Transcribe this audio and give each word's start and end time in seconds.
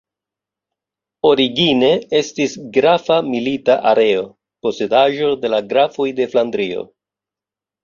Origine 1.31 1.91
estis 2.21 2.55
grafa 2.79 3.19
milita 3.27 3.77
areo, 3.93 4.25
posedaĵo 4.67 5.31
de 5.45 5.55
la 5.57 5.63
grafoj 5.75 6.11
de 6.23 6.31
Flandrio. 6.35 6.91